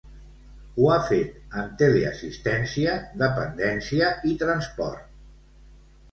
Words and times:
Ho 0.83 0.87
ha 0.91 0.95
fet 1.09 1.33
en 1.63 1.67
teleassistència, 1.81 2.95
dependència 3.23 4.09
i 4.31 4.33
transport. 4.45 5.05